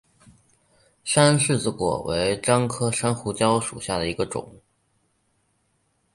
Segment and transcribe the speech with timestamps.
[1.03, 4.59] 山柿子果为樟科山胡椒属下的一个种。